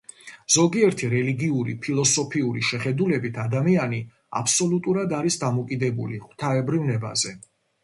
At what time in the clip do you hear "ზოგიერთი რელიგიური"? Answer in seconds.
0.53-1.75